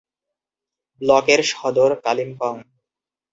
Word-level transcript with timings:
ব্লকের 1.01 1.41
সদর 1.51 1.91
কালিম্পং। 2.03 2.53